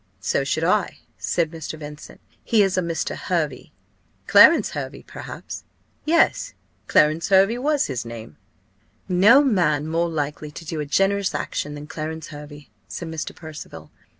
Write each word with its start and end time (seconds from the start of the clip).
"So 0.19 0.43
should 0.43 0.63
I," 0.63 0.97
said 1.19 1.51
Mr. 1.51 1.77
Vincent: 1.77 2.19
"he 2.43 2.63
is 2.63 2.75
a 2.75 2.81
Mr. 2.81 3.15
Hervey." 3.15 3.71
"Clarence 4.25 4.71
Hervey, 4.71 5.03
perhaps?" 5.03 5.63
"Yes, 6.05 6.55
Clarence 6.87 7.29
was 7.29 7.85
his 7.85 8.03
name." 8.03 8.37
"No 9.07 9.43
man 9.43 9.85
more 9.85 10.09
likely 10.09 10.49
to 10.49 10.65
do 10.65 10.79
a 10.79 10.87
generous 10.87 11.35
action 11.35 11.75
than 11.75 11.85
Clarence 11.85 12.29
Hervey," 12.29 12.71
said 12.87 13.09
Mr. 13.09 13.35
Percival. 13.35 13.91